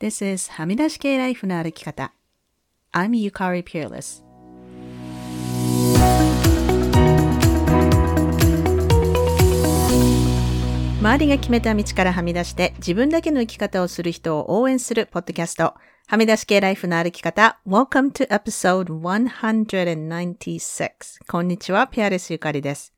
[0.00, 2.14] This is はみ出し系ライフの歩き方。
[2.90, 4.24] I'm Yukari Peerless.
[11.00, 15.74] 周りが決めた道からはみ出して自分だけの生き方をする人を応援するポッドキャスト。
[16.06, 17.60] はみ出し系ライフの歩き方。
[17.68, 21.26] Welcome to episode 196.
[21.28, 22.94] こんにちは、ピアレスゆかりです。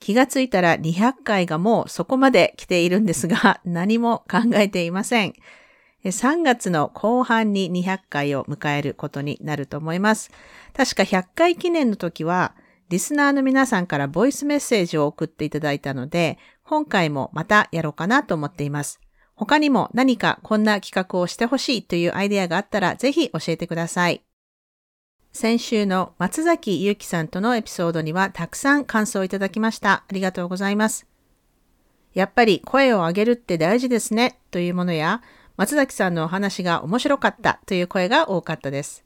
[0.00, 5.34] 気がついたら200回がもうそこまで来ているんですが、 何も考えていません。
[6.04, 10.30] 3月の後半に200回を迎えることになると思います。
[10.74, 12.54] 確か100回記念の時は、
[12.88, 19.00] リスナーの皆さんからボイスメッセージを送っていただいたので、今回もまたやろうかなと思っています。
[19.36, 24.24] 他にも何かこんな企画をしてほしいというアイデアがあったら、ぜひ教えてください。
[25.32, 30.04] 先週の松崎ゆうきさんとのエピソードにはたくさん感想をいただきました。
[30.08, 31.06] ありがとうございます。
[32.14, 35.22] やっぱり声を上げるって大事ですねというものや、
[35.56, 39.04] 松崎さんのお話が面白かったという声が多かったです。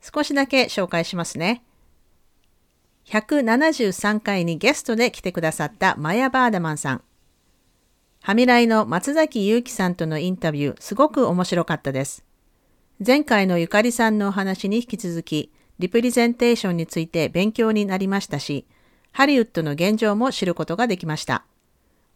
[0.00, 1.62] 少しだけ紹介しますね。
[3.06, 7.02] 173回にゲストで来てくださったマヤ・バーダマンさん。
[8.22, 12.24] はみらいの松崎ゆうきさんとのインタビュー、すごく面白かったです。
[13.04, 18.66] 前回のゆかりさんのお話に引き続き、リプレゼンテーションについて勉強になりましたし、
[19.12, 21.44] ハリウッドの現状も知ることができました。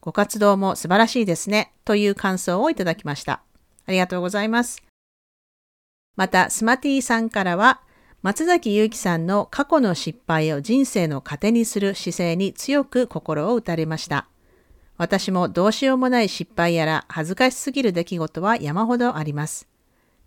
[0.00, 3.42] ご活動も素晴らしいですね、という感想をいただきました。
[3.86, 4.82] ありがとうございます。
[6.16, 7.80] また、スマティさんからは、
[8.22, 14.28] 松崎祐樹さんの過去の失敗を人生の糧にする姿勢に強く心を打たれました。
[14.96, 19.66] 私もどうしようもない失敗やら恥ずかしすぎる出来事は山ほどあります。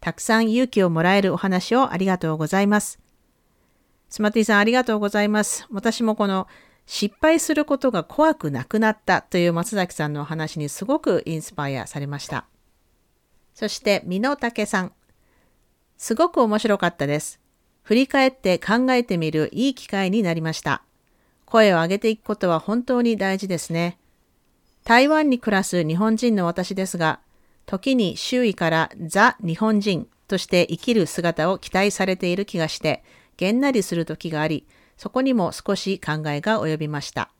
[0.02, 3.04] たくさん勇気をもらえるお話をありがとうございます。
[4.09, 5.67] スマティさんありがとうございます。
[5.71, 6.47] 私もこの
[6.85, 12.45] 失敗することが怖くなくなったという松崎さんのお話にすごくインスパイアされました。
[13.53, 14.91] そして、美濃武さん。
[15.97, 17.39] すごく面白かったです。
[17.83, 20.83] 振り返って考えてみるいい機会になりました。
[21.45, 23.97] 声を上げていくことは本当に大事ですね。
[24.83, 27.19] 台湾に暮らす日本人の私ですが、
[27.65, 33.03] 時に周囲からザ・日本人として生きる姿を期待されている気がして、
[33.38, 34.66] げんなりする時があり、
[34.97, 37.31] そこにも少し考えが及びました。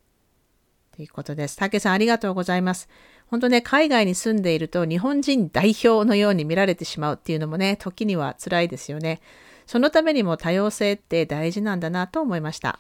[0.96, 1.58] ということです。
[1.58, 2.88] 竹さんありがとうございます。
[3.28, 9.22] 本当ね、海外に住んでいると日本人代表のように見られてしまうっていうのもね、時には辛いですよね。
[9.66, 12.80] そのためにも多様性って大事なんだなと思いました。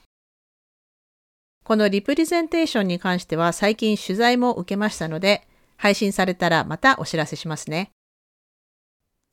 [1.63, 7.94] このリプレゼンテーションに関しては最近取材も受けましたので、配信されたらまたお知らせしますね。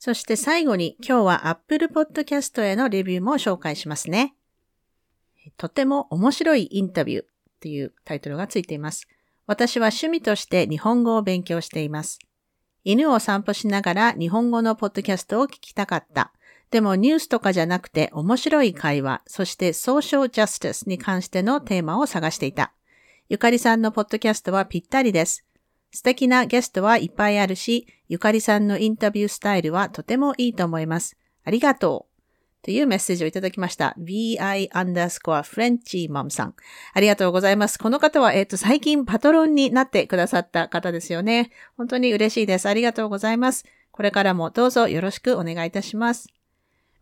[0.05, 4.35] そして最後に今日は Apple Podcast へのレビューも紹介しますね。
[5.57, 7.25] とても面白いインタビュー
[7.61, 9.07] というタイトルがついています。
[9.47, 12.19] 私は趣味として日本語を勉強しています。
[12.83, 16.33] 犬を散歩しながら日本語のポッドキャストを聞きたかった。
[16.73, 22.73] でもニュースとかじゃなくて面白い会話、そしてソーシャルジャスティスに関してのテーマを探していた。
[23.29, 25.45] ゆかりさんのポッドキャストはぴったりです。
[25.93, 31.17] 素敵なゲストはいっぱいあるし、ゆかりさんのインタビュースタイルはとてもいいと思います。
[31.45, 32.13] ありがとう。
[32.63, 33.95] というメッセージをいただきました。
[33.99, 36.55] vi underscore Frenchy mom さん。
[36.95, 37.79] ありがとうございます。
[37.79, 41.51] この方は、えっ、ー、と、最近パトロンになってくださった方ですよね。
[41.77, 42.69] 本当に嬉しいです。
[42.69, 43.65] ありがとうございます。
[43.91, 46.29] これからもどうぞよろしくお願いいたします。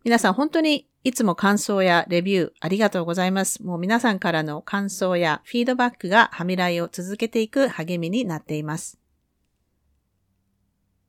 [0.03, 3.63] 皆さん本当にいつも感想やレビューありがとうございます。
[3.63, 8.99] もう皆さんからの感想やフィードバックがはみらいを続けていく励みになっています。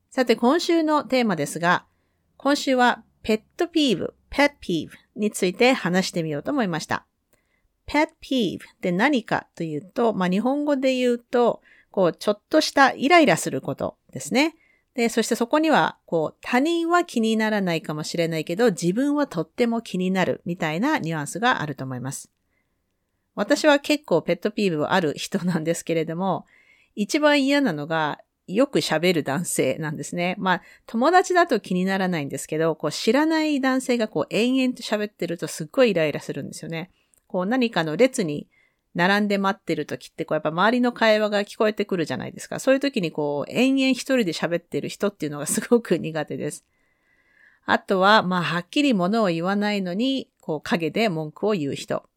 [0.10, 1.86] さて今週のテーマですが、
[2.38, 7.06] 今週はペットピーブ、ペットピーブについて話してみようと思いました。
[7.86, 14.56] ペットピーブって何かというと、まあ、日本語で言うと、こう、ちょっとしたイライラすることですね。
[14.94, 22.30] で、そしてそこには、こう、他人は気にならないかもしれないけど、自分はとっても気になるみたいなニュアンスがあると思います。
[23.36, 26.46] 私は結構ペットピーブある人なんですけれども、
[26.96, 30.36] 一番嫌なのが、よく喋る男性なんですね。
[30.38, 36.92] まあ、友達だと気にならないんですけど、こう知らない男性がこう延々と喋ってるとすっごいイライラするんですよね。
[37.28, 38.48] こう何かの列に
[38.94, 42.60] 並んで待ってる時って、こうやっぱ周りの会話が聞こえてくるじゃないですか。
[42.60, 46.66] そういう時にこう、延々一人で喋ってる人っていうのがすごく苦手です。
[47.66, 52.10] あとは、まあ、はっきり物を言わないのに、こう、影で文句を言う人。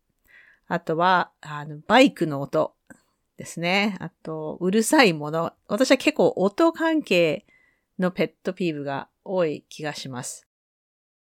[0.67, 2.75] あとは、あの、バイクの音
[3.37, 3.97] ですね。
[4.01, 5.53] あと、うるさいもの。
[5.69, 7.47] 私は結構音関係
[7.99, 10.49] のペットピーブが多い気がします。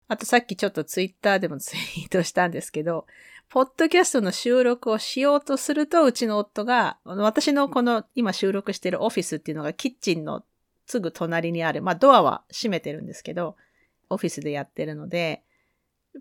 [0.08, 3.08] あとさっきちょっとツイッターでもツイートしたんですけど、
[3.52, 10.46] ポッドキャストの収録をしようとすると、うちの夫が、私のこの今収録してるオフィスっていうのがキッチンの
[10.86, 13.58] すぐ隣にある、まあドアは閉めてるんですけど、
[14.10, 15.44] オフィスでやってるので、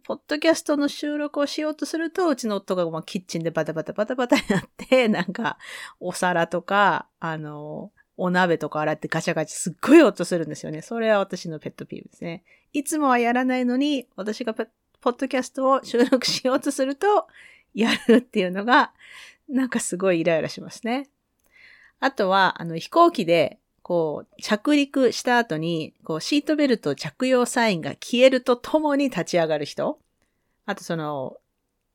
[0.03, 5.57] ポッドキャストの収録をしようとすると、うちの夫がまあキッチンでバタバタバタバタになって、 なんか、
[6.01, 10.83] お皿とか、あの、お鍋とか洗ってガチャガチャすっごい音するんですよね。
[10.83, 12.43] それは私のペットピーブですね。
[12.73, 14.53] いつもはやらないのに、私が
[15.01, 17.27] ポッドキャストを収録しようとすると、
[17.75, 18.93] やるっていうのが、
[19.49, 21.09] なんかすごいイライラしますね。
[22.01, 23.59] あとは、あの、飛行機で
[23.91, 29.99] こう、着陸した後に、こう、シートベルト着用サインが消えるとともに立ち上がる人。
[30.65, 31.39] あとその、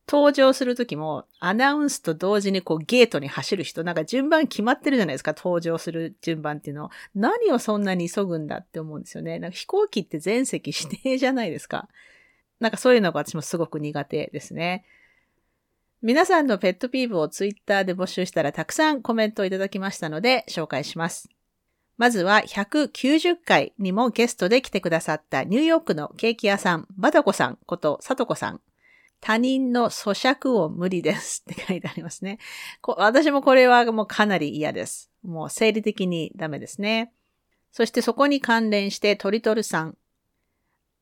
[0.05, 6.89] 登場するときも、アナウンスと同時にこうゲートに走る人、なんか順番決まってるじゃないですか、登場する順番っていうの。
[7.15, 9.39] 何をそんなに急ぐんだって思うんですよね。
[9.39, 11.87] なんか飛行機って全席指定じゃないですか。
[12.59, 14.85] なんかそういうのが私もすごく苦手ですね。
[16.01, 21.29] 皆さんのペットピーブをツイッターで募集したらたくさんコメントをいただきましたので紹介します。
[21.97, 28.61] まずは190回にもゲストで来てくださったニューヨークのケーキ屋さん、バタコさんことサトコさん。
[29.21, 32.37] 他人の咀嚼を無理です って書いてありますね。
[32.83, 35.09] 私もこれはもうかなり嫌です。
[35.23, 37.11] もう生理的にダメですね。
[37.71, 39.97] そしてそこに関連してトリトルさん。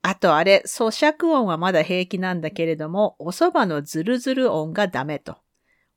[0.06, 5.38] あとあれ、咀嚼音はまだ平気なんだけれども、お蕎麦のズルズル音がダメと。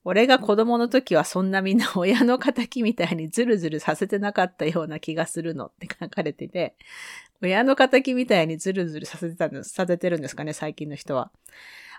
[0.04, 6.76] 俺が子供の時はそんなみんな親の仇みたいにズルズルさせてなかったような気がするのって書かれてて、
[7.42, 11.32] 親の仇みたいにズルズルさせてたんさせてるんですかね、最近の人は。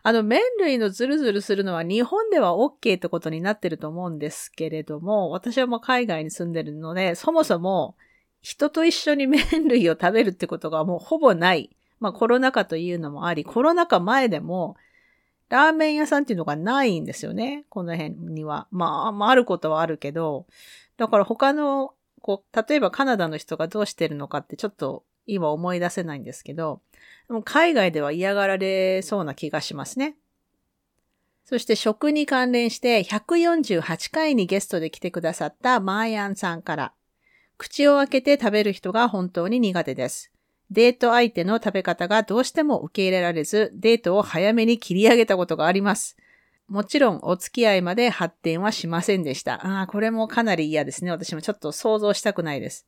[0.01, 7.97] あの、麺類のズルズルするのは日本では OK ってことになってると思うんですけれども、私はもう海外に住んでるので、そもそも
[8.41, 11.76] 人と一緒に麺類を食べるってことがもうほぼない。
[11.99, 14.75] まあコロナ禍というのもあり、コロナ禍前でも
[15.49, 17.65] ラーメン屋さんっていうのがないんですよね。
[17.69, 18.67] この辺には。
[18.71, 20.45] まあ、まあ、あることはあるけど、
[20.97, 26.81] だから他の、こう、例えばカナダの人がどうしてるのかってちょっと今思い出せないんですけど、
[27.45, 30.17] 海外では嫌がられそうな気がしますね。
[31.45, 36.93] そして食に関連して148回にゲストで来てくださったマーヤンさんから、
[37.57, 40.31] 口を開けて食べる人が本当に苦手です。
[40.69, 46.17] デート相手の食べ方がどうしても受け入れられず、デートを早めに切り上げたことがあります。
[46.67, 49.65] もちろん、お付き合いまで発展はしませんでした。
[49.65, 51.11] ああ、これもかなり嫌ですね。
[51.11, 52.85] 私もちょっと想像したくないです。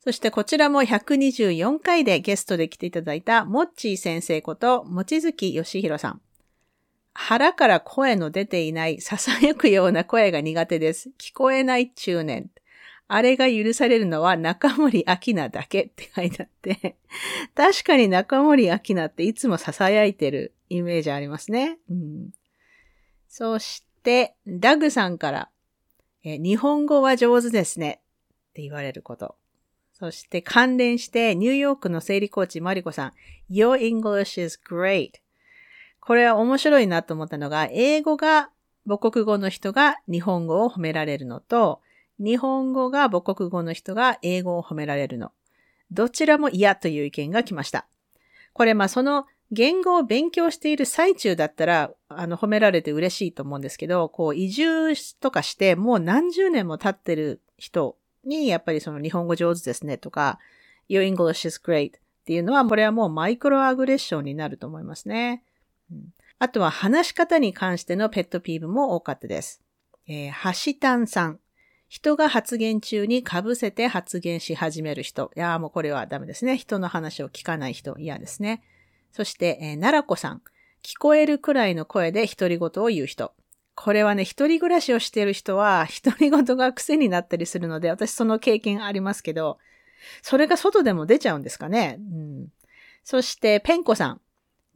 [0.00, 6.20] そしてこちらも124回でゲストで来ていただいた、モッチー先生こと、もちづきよしひろさん。
[7.12, 11.10] 腹から声の出ていない、囁くような声が苦手です。
[11.18, 12.50] 聞こえない中年。
[13.08, 16.96] あれが許されるのは中森明菜だけって書いてあって、
[17.54, 21.78] 確かに中森明菜っていつも囁いてるイメージありますね。
[21.90, 22.30] うん、
[23.28, 25.50] そして、ダグさんから
[26.28, 28.00] え、日本語は上手ですね
[28.50, 29.36] って言われること。
[29.92, 33.12] そして関連してニューヨークの生理コーチマリコさん、
[33.48, 35.12] Your English is great.
[36.00, 38.50] これは面白いなと思ったのが、英語が
[38.88, 41.80] 母国語の人が日本語を褒められるのと、
[42.18, 45.32] 日本語が母国語の人が英語を褒められるの。
[45.90, 47.86] どちらも嫌という意見が来ました。
[48.52, 60.40] これ、まあ、その言語を勉強している最中だったら、あの、褒められて嬉しいと思うんですけど、こう、移住とかして、もう何十年も経ってる人に、やっぱりその日本語上手ですねとか、
[60.88, 65.44] Your English is great っていうのは、これはもうマイクロアグレッションになると思いますね。
[66.38, 69.62] あとは話し方に関してのペットピーブも多かったです。
[70.08, 71.40] えー、はしたんさん。
[71.88, 75.30] 人が発言中に被せて発言し始める人。
[75.36, 76.56] いやーもうこれはダメですね。
[76.56, 77.96] 人の話を聞かない人。
[77.98, 78.62] 嫌ですね。
[79.12, 80.42] そして、えー、奈良子さん。
[80.82, 83.32] 聞こえるくらいの声で独り言を言う人。
[83.74, 89.58] これはね、一人暮らしをしている人は、独り言が癖になったりするので、私その経験ありますけど、
[90.22, 91.98] それが外でも出ちゃうんですかね。
[91.98, 92.48] うん、
[93.04, 94.20] そして、ペンコさん。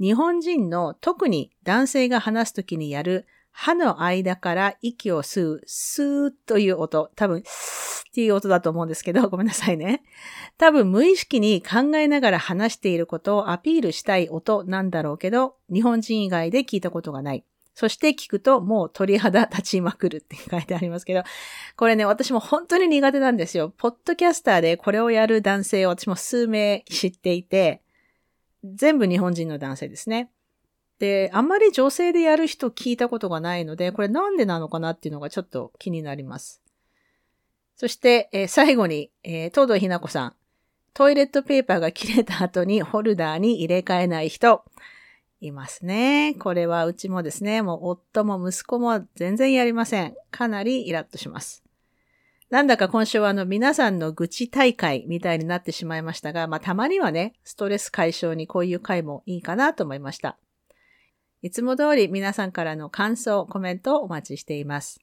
[0.01, 10.03] 日本人の特に男性が話すときにやる歯の間から息を吸う、スーという音、多分、っていう音だと思うんですけど、 ごめんなさいね。
[10.59, 17.45] 多分無意識に考えながら話していることをアピールしたい音なんだろうけど、日本人以外で聞いたことがない。
[17.75, 21.23] そして聞くともう鳥肌立ちまくるって書いてありますけど、
[21.77, 23.73] これね、私も本当に苦手なんですよ。
[23.77, 27.83] ポッドキャスターでこれをやる男性を私も数名知っていて、
[28.65, 30.31] 全部日本人の男性ですね。
[31.01, 36.63] で、あんまり女性でやる人聞いたことがないので、これなんでなのかなっていうのがちょっと気になります。
[37.75, 40.35] そして、えー、最後に、えー、東堂ひなこさん。
[40.93, 44.63] トイレットペーパーが切れた後にホルダーに入れ替えない人。
[45.41, 46.35] いますね。
[46.39, 50.15] これはうちもですね、もう夫も息子も全然やりません。
[50.31, 51.65] かなりイラッとします。
[52.51, 60.37] なんだか今週はあの皆さんの愚痴大会みたいになってしまいましたが、まあたまにはね、ストレス解消にこういう回もいいかなと思いました。
[61.43, 65.01] いつも通り皆さんからの感想、コメントをお待ちしています。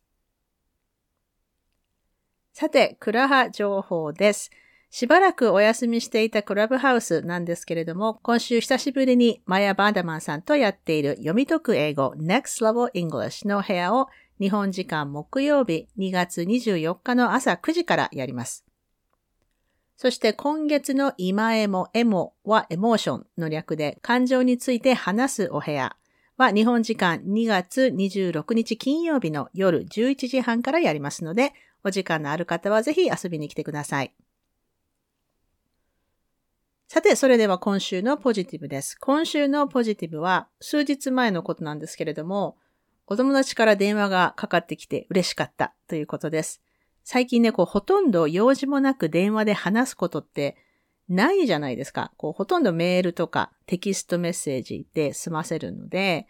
[2.53, 4.51] さて、クラハ情報です。
[4.89, 14.07] しばらくお休みしていたクラブハウスなんですけれども、今週久しぶりにマヤ・バーダマンさんとやっている読み解く英語 Next Level English の部屋を
[14.39, 18.63] 日本時間木曜日2月24日の朝9時からやります。
[19.97, 25.95] そして今月の今エモ、エモはエモーションの略で感情について話すお部屋
[26.37, 31.51] は日本時間2月26日金曜日の夜11時半からやりますので、
[31.83, 34.13] お時間のある方はぜひ遊びに来てください。
[36.87, 38.99] さて、それでは今週のポジティブです。
[38.99, 42.55] 今週のポジティブは数日前のことなんですけれども、
[43.07, 46.61] お友達から電話がかかってきて嬉しかったということです。
[47.03, 50.55] 最近ね、こう、ほとんど用事もなく電話で話すことって
[51.09, 52.11] ないじゃないですか。
[52.17, 56.27] こう、ほとんどメールとかテキストメッセージで済ませるので、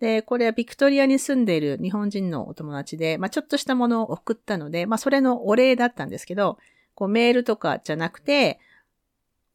[0.00, 6.58] で、これはビクトリアに住んでいる日本人のお友達で、まあ、ちょっとしたものを送ったので、まあ、それのお礼だったんですけど、
[6.94, 8.60] こう、メールとかじゃなくて、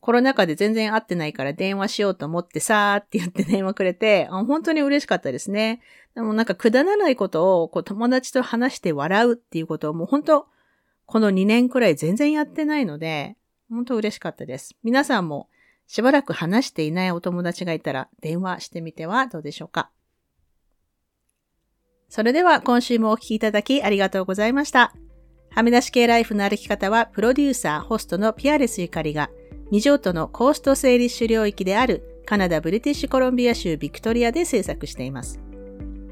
[0.03, 5.79] コロナ禍で全然会ってないから電話しようと思ってさーって言って電話くれて、あ本当に嬉しかったですね。
[6.13, 10.47] でもなんかくだらないことをこう友達と話して笑うっていうことをもう本当
[11.05, 13.37] この2年くらい全然やってないので、
[13.69, 14.75] 本当嬉しかったです。
[14.83, 15.49] 皆さんも
[15.87, 19.89] しばらく話していないお友達がいたら電話してみてはどうでしょうか。
[22.09, 24.93] それでは今週もお聴きいただきありがとうございました。
[25.49, 29.29] はみ出し系ライフの歩き方はプロデューサー、ホストのピアレスゆかりが
[29.65, 35.39] 未譲渡のコースト整理種領域であるカナダ・ブリティッシュコロンビア州ビクトリアで制作しています。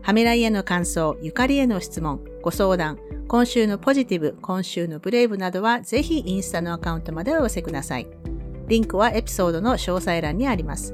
[0.01, 2.97] ハメライへの感想、ゆかりへの質問、ご相談、
[3.31, 8.07] 今週のポジティブ、今週のブレイブなどはぜひインスタのアカウントまでお寄せください。
[8.67, 10.93] リンクはエピソードの詳細欄にあります。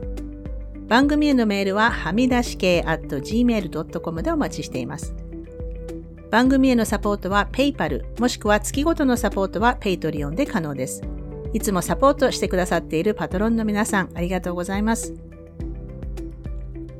[0.87, 5.15] 番組へのメールははみ出し系 at gmail.com でお待ちしています。
[6.29, 11.01] 番組へのサポートは PayPal もしくは月ごとのサポートは Patreon で可能です。
[11.53, 15.15] いつもサポートしてくださっているパトロンの皆さん、ありがとうございます。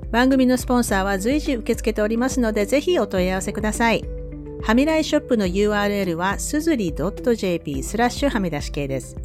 [0.09, 4.16] 番組のスポンサーは随時受け付けておりますので、ぜひお問い合わせください。
[4.61, 9.15] はみらいショップの URL はすずり .jp スラッシュはみ出し系です。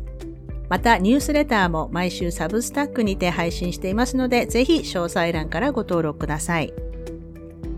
[0.68, 6.72] また、ニュースレターも毎週サブスタックにて配信していますので、ぜひ詳細欄からご登録ください。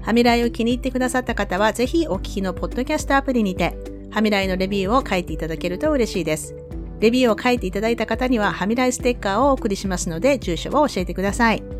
[0.02, 3.76] はみらいを気に入ってくださった方は、ぜひお聞きのポッドキャストアプリにて、
[4.10, 6.54] はみらいのレビューを書いていただけると嬉しいです。
[7.00, 11.73] レビューを書いていただいた方には、はみらいステッカーをお送りしますので、住所を教えてください。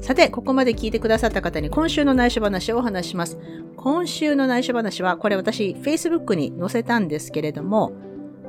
[0.00, 3.38] さて、ここまで聞いてくださった方に今週の内緒話をお話します。
[3.76, 7.92] 今週の内緒話は、これ私、Facebook に載せたんですけれども、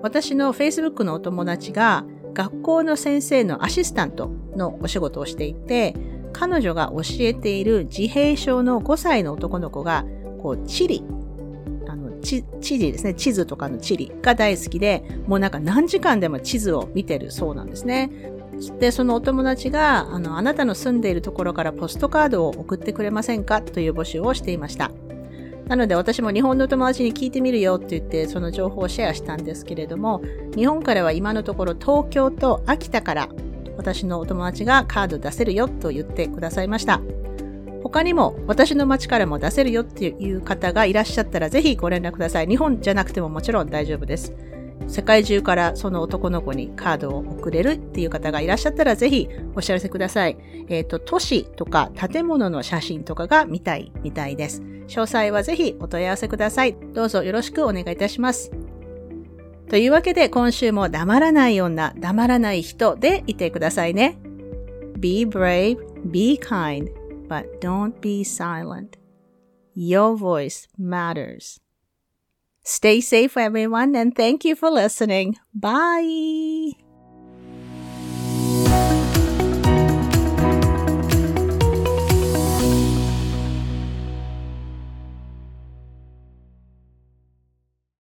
[0.02, 5.96] 私の Facebook のお友達が、学校の先生のアシスタントのお仕事をしていて、
[6.32, 10.06] 彼女が教えている自閉症の5歳の男の子が、
[10.42, 11.04] こう、地理
[12.22, 18.12] 地地理ですね、地図とかの地理が大好きで、もうなんか何時間でも地図を見てるそうなんですね。
[18.80, 23.62] で、そのお友達が、あの、あなたの住んでいるところからポストカードを送ってくれませんか？
[23.62, 24.92] という募集をしていました。
[25.68, 30.22] なので私も日本の友達に聞いてみるよって言ってその情報をシェアしたんですけれども、
[30.56, 33.30] 日本からは今のところ東京と秋田から
[33.78, 37.00] 私のお友達がカード出せるよと言ってくださいました。
[37.84, 42.48] 他にも私の町からも出せるよっていう方がいらっしゃったらぜひご連絡ください。
[42.48, 44.34] 日本じゃなくてももちろん大丈夫です。
[44.88, 50.38] 世界中からその男の子にカードを送れるっていう方がいらっしゃったらぜひお知らせください。
[50.70, 54.62] えっ、ー、と、都市とか建物の写真とかが見たいみたいです。
[54.62, 56.76] 詳細はぜひお問い合わせください。
[56.94, 58.52] どうぞよろしくお願いいたします。
[59.70, 64.20] というわけで今週も黙らない女、黙らない人でいてくださいね。
[65.00, 67.02] Be brave, be kind.
[67.32, 68.98] but don't be silent.
[69.74, 71.62] Your voice matters.
[72.64, 75.38] Stay safe, everyone, and thank you for listening.
[75.54, 76.72] Bye.